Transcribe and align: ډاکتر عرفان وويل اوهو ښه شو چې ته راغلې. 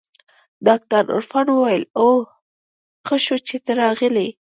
ډاکتر 0.67 1.03
عرفان 1.15 1.47
وويل 1.51 1.83
اوهو 1.99 2.29
ښه 3.07 3.15
شو 3.25 3.35
چې 3.47 3.57
ته 3.65 3.71
راغلې. 3.81 4.27